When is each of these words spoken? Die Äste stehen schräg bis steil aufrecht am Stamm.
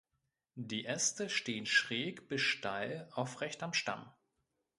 Die 0.55 0.85
Äste 0.87 1.29
stehen 1.29 1.67
schräg 1.67 2.27
bis 2.27 2.41
steil 2.41 3.07
aufrecht 3.11 3.61
am 3.61 3.71
Stamm. 3.71 4.11